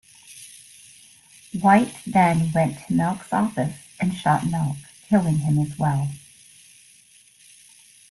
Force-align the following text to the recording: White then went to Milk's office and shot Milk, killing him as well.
White 1.59 1.93
then 2.07 2.51
went 2.53 2.87
to 2.87 2.93
Milk's 2.95 3.31
office 3.31 3.77
and 3.99 4.11
shot 4.15 4.47
Milk, 4.49 4.77
killing 5.09 5.37
him 5.37 5.59
as 5.59 5.77
well. 5.77 6.09